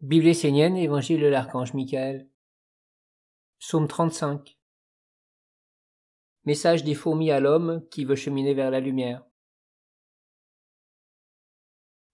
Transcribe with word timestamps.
Bible 0.00 0.28
essénienne, 0.28 0.76
Évangile 0.76 1.20
de 1.20 1.26
l'archange 1.26 1.74
Michael. 1.74 2.30
Psaume 3.58 3.88
35. 3.88 4.56
Message 6.44 6.84
des 6.84 6.94
fourmis 6.94 7.32
à 7.32 7.40
l'homme 7.40 7.84
qui 7.90 8.04
veut 8.04 8.14
cheminer 8.14 8.54
vers 8.54 8.70
la 8.70 8.78
lumière. 8.78 9.26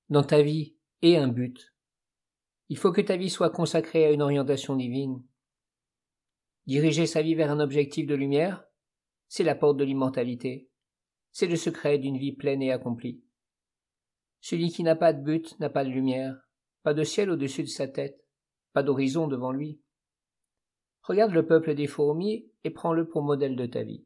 Dans 0.09 0.23
ta 0.23 0.41
vie, 0.41 0.79
et 1.03 1.19
un 1.19 1.29
but. 1.29 1.75
Il 2.71 2.79
faut 2.79 2.91
que 2.91 3.03
ta 3.03 3.19
vie 3.19 3.29
soit 3.29 3.51
consacrée 3.51 4.07
à 4.07 4.13
une 4.13 4.23
orientation 4.23 4.77
divine. 4.77 5.23
Diriger 6.67 7.05
sa 7.05 7.21
vie 7.21 7.35
vers 7.35 7.51
un 7.51 7.61
objectif 7.61 8.07
de 8.07 8.15
lumière, 8.15 8.65
c'est 9.29 9.45
la 9.45 9.55
porte 9.55 9.77
de 9.77 9.85
l'immortalité. 9.85 10.71
C'est 11.33 11.49
le 11.49 11.57
secret 11.57 11.99
d'une 11.99 12.17
vie 12.17 12.33
pleine 12.33 12.63
et 12.63 12.73
accomplie. 12.73 13.23
Celui 14.41 14.71
qui 14.71 14.85
n'a 14.85 14.97
pas 14.97 15.13
de 15.13 15.23
but 15.23 15.61
n'a 15.61 15.69
pas 15.69 15.85
de 15.85 15.91
lumière, 15.91 16.44
pas 16.85 16.93
de 16.93 17.03
ciel 17.03 17.31
au-dessus 17.31 17.63
de 17.63 17.69
sa 17.69 17.89
tête, 17.89 18.23
pas 18.75 18.83
d'horizon 18.83 19.27
devant 19.27 19.53
lui. 19.53 19.81
Regarde 21.03 21.33
le 21.33 21.47
peuple 21.47 21.75
des 21.75 21.87
fourmis 21.87 22.53
et 22.63 22.71
prends-le 22.71 23.09
pour 23.09 23.23
modèle 23.23 23.57
de 23.57 23.65
ta 23.65 23.83
vie. 23.83 24.05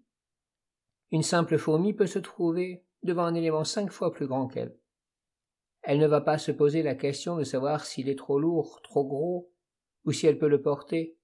Une 1.10 1.24
simple 1.24 1.58
fourmi 1.58 1.92
peut 1.92 2.06
se 2.06 2.20
trouver 2.20 2.84
devant 3.02 3.24
un 3.24 3.34
élément 3.34 3.64
cinq 3.64 3.90
fois 3.90 4.12
plus 4.12 4.28
grand 4.28 4.46
qu'elle. 4.46 4.78
Elle 5.82 5.98
ne 5.98 6.06
va 6.06 6.20
pas 6.20 6.38
se 6.38 6.52
poser 6.52 6.84
la 6.84 6.94
question 6.94 7.36
de 7.36 7.42
savoir 7.42 7.84
s'il 7.84 8.08
est 8.08 8.18
trop 8.18 8.38
lourd, 8.38 8.80
trop 8.82 9.04
gros, 9.04 9.50
ou 10.04 10.12
si 10.12 10.28
elle 10.28 10.38
peut 10.38 10.48
le 10.48 10.62
porter. 10.62 11.18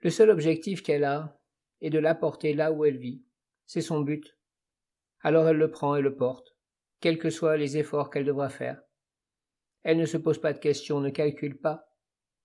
Le 0.00 0.08
seul 0.08 0.30
objectif 0.30 0.82
qu'elle 0.82 1.04
a 1.04 1.38
est 1.82 1.90
de 1.90 1.98
l'apporter 1.98 2.54
là 2.54 2.72
où 2.72 2.86
elle 2.86 2.98
vit. 2.98 3.22
C'est 3.66 3.82
son 3.82 4.00
but. 4.00 4.38
Alors 5.20 5.46
elle 5.46 5.58
le 5.58 5.70
prend 5.70 5.94
et 5.96 6.02
le 6.02 6.16
porte, 6.16 6.56
quels 7.00 7.18
que 7.18 7.30
soient 7.30 7.58
les 7.58 7.76
efforts 7.76 8.08
qu'elle 8.08 8.24
devra 8.24 8.48
faire. 8.48 8.80
Elle 9.84 9.98
ne 9.98 10.06
se 10.06 10.16
pose 10.16 10.40
pas 10.40 10.52
de 10.52 10.58
questions, 10.58 11.00
ne 11.00 11.10
calcule 11.10 11.60
pas. 11.60 11.86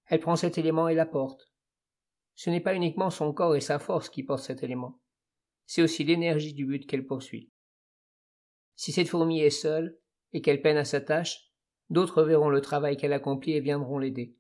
Elle 0.06 0.20
prend 0.20 0.36
cet 0.36 0.58
élément 0.58 0.88
et 0.90 0.96
l'apporte. 0.96 1.52
Ce 2.36 2.50
n'est 2.50 2.62
pas 2.62 2.76
uniquement 2.76 3.10
son 3.10 3.34
corps 3.34 3.56
et 3.56 3.62
sa 3.62 3.80
force 3.80 4.10
qui 4.10 4.24
portent 4.24 4.44
cet 4.44 4.62
élément. 4.62 5.02
C'est 5.66 5.82
aussi 5.82 6.04
l'énergie 6.04 6.54
du 6.54 6.66
but 6.66 6.86
qu'elle 6.86 7.06
poursuit. 7.06 7.52
Si 8.76 8.92
cette 8.92 9.08
fourmi 9.08 9.42
est 9.42 9.50
seule 9.50 9.98
et 10.34 10.42
qu'elle 10.42 10.62
peine 10.62 10.78
à 10.78 10.86
sa 10.86 11.02
tâche, 11.02 11.52
d'autres 11.90 12.24
verront 12.24 12.50
le 12.50 12.62
travail 12.62 12.98
qu'elle 12.98 13.14
accomplit 13.14 13.54
et 13.54 13.62
viendront 13.62 13.98
l'aider. 13.98 14.36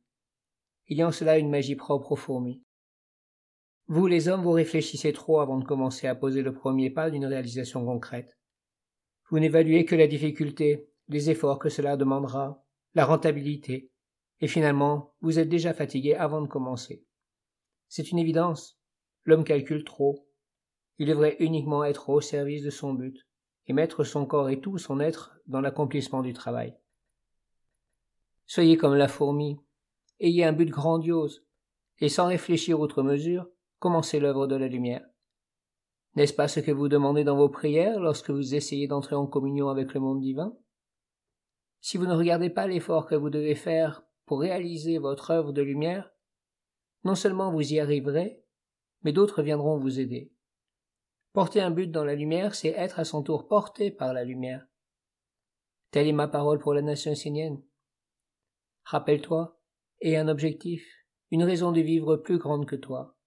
Il 0.88 0.98
y 0.98 1.02
a 1.02 1.08
en 1.08 1.12
cela 1.12 1.38
une 1.38 1.50
magie 1.50 1.76
propre 1.76 2.14
aux 2.14 2.18
fourmis. 2.18 2.64
Vous, 3.88 4.08
les 4.08 4.28
hommes, 4.28 4.44
vous 4.44 4.52
réfléchissez 4.52 5.14
trop 5.14 5.40
avant 5.40 5.58
de 5.58 5.66
commencer 5.66 6.08
à 6.08 6.16
poser 6.16 6.42
le 6.42 6.54
premier 6.54 6.90
pas 6.90 7.10
d'une 7.10 7.26
réalisation 7.26 7.86
concrète. 7.86 8.38
Vous 9.30 9.40
n'évaluez 9.40 9.86
que 9.86 9.96
la 9.96 10.08
difficulté, 10.08 10.90
les 11.08 11.30
efforts 11.30 11.60
que 11.60 11.70
cela 11.70 11.98
demandera, 11.98 12.64
la 12.94 13.06
rentabilité, 13.06 13.92
et 14.42 14.48
finalement 14.48 15.14
vous 15.22 15.40
êtes 15.40 15.50
déjà 15.50 15.74
fatigué 15.74 16.16
avant 16.16 16.42
de 16.42 16.48
commencer. 16.48 17.06
C'est 17.88 18.12
une 18.12 18.20
évidence. 18.20 18.80
L'homme 19.26 19.44
calcule 19.44 19.84
trop. 19.84 20.28
Il 20.98 21.08
devrait 21.08 21.38
uniquement 21.40 21.84
être 21.84 22.10
au 22.10 22.22
service 22.22 22.64
de 22.64 22.70
son 22.70 22.94
but, 22.94 23.28
et 23.68 23.74
mettre 23.74 24.04
son 24.04 24.26
corps 24.26 24.50
et 24.50 24.60
tout 24.60 24.78
son 24.78 25.00
être 25.00 25.38
dans 25.48 25.62
l'accomplissement 25.62 26.22
du 26.22 26.34
travail. 26.34 26.76
Soyez 28.46 28.78
comme 28.78 28.96
la 28.96 29.08
fourmi, 29.08 29.60
ayez 30.20 30.44
un 30.44 30.54
but 30.54 30.70
grandiose, 30.70 31.46
et 32.00 32.10
sans 32.10 32.28
réfléchir 32.28 32.80
outre 32.80 33.04
mesure, 33.04 33.48
commencez 33.78 34.20
l'œuvre 34.20 34.48
de 34.48 34.56
la 34.56 34.68
lumière. 34.68 35.06
N'est-ce 36.16 36.34
pas 36.34 36.48
ce 36.48 36.60
que 36.60 36.72
vous 36.72 36.88
demandez 36.88 37.24
dans 37.24 37.38
vos 37.38 37.50
prières 37.50 38.00
lorsque 38.00 38.32
vous 38.32 38.56
essayez 38.56 38.88
d'entrer 38.88 39.16
en 39.16 39.28
communion 39.28 39.70
avec 39.70 39.94
le 39.94 40.00
monde 40.00 40.22
divin? 40.22 40.54
Si 41.90 41.98
vous 41.98 42.06
ne 42.06 42.14
regardez 42.14 42.52
pas 42.52 42.68
l'effort 42.68 43.08
que 43.08 43.16
vous 43.16 43.32
devez 43.32 43.56
faire 43.56 44.04
pour 44.28 44.42
réaliser 44.42 45.00
votre 45.00 45.32
œuvre 45.32 45.52
de 45.52 45.64
lumière, 45.64 46.12
non 47.04 47.16
seulement 47.16 47.52
vous 47.52 47.74
y 47.74 47.80
arriverez, 47.80 48.46
mais 49.02 49.12
d'autres 49.12 49.42
viendront 49.42 49.80
vous 49.80 50.00
aider. 50.00 50.32
Porter 51.34 51.62
un 51.62 51.72
but 51.72 51.90
dans 51.90 52.06
la 52.06 52.14
lumière, 52.14 52.54
c'est 52.54 52.70
être 52.78 53.00
à 53.00 53.06
son 53.06 53.24
tour 53.24 53.48
porté 53.48 53.90
par 53.90 54.14
la 54.14 54.24
lumière. 54.24 54.68
Telle 55.90 56.06
est 56.06 56.12
ma 56.12 56.28
parole 56.28 56.60
pour 56.60 56.76
la 56.76 56.84
nation 56.84 57.12
essénienne. 57.12 57.60
Rappelle-toi, 58.84 59.60
et 60.00 60.16
un 60.16 60.28
objectif, 60.28 60.88
une 61.32 61.44
raison 61.44 61.72
de 61.72 61.82
vivre 61.82 62.18
plus 62.18 62.38
grande 62.38 62.68
que 62.68 62.76
toi. 62.76 63.18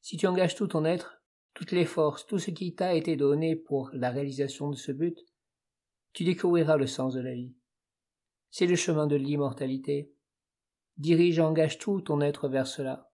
Si 0.00 0.16
tu 0.16 0.26
engages 0.26 0.54
tout 0.54 0.68
ton 0.68 0.86
être, 0.86 1.22
toutes 1.52 1.72
les 1.72 1.84
forces, 1.84 2.24
tout 2.24 2.38
ce 2.38 2.52
qui 2.52 2.74
t'a 2.74 2.94
été 2.94 3.16
donné 3.16 3.54
pour 3.54 3.90
la 3.92 4.08
réalisation 4.08 4.70
de 4.70 4.76
ce 4.76 4.92
but, 4.92 5.18
tu 6.14 6.24
découvriras 6.24 6.78
le 6.78 6.86
sens 6.86 7.12
de 7.12 7.20
la 7.20 7.34
vie. 7.34 7.52
C'est 8.50 8.66
le 8.66 8.76
chemin 8.76 9.06
de 9.06 9.16
l'immortalité. 9.16 10.12
Dirige, 10.96 11.38
engage 11.38 11.78
tout 11.78 12.00
ton 12.00 12.20
être 12.20 12.48
vers 12.48 12.66
cela. 12.66 13.07